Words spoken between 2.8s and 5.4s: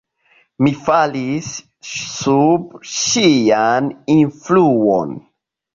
ŝian influon.